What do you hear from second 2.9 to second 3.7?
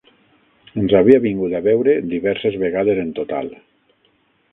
en total.